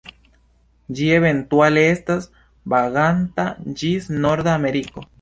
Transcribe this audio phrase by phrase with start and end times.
[0.99, 2.27] Ĝi eventuale estas
[2.75, 3.49] vaganta
[3.83, 5.09] ĝis Norda Ameriko.